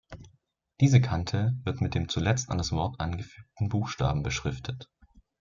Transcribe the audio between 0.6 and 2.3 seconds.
Diese Kante wird mit dem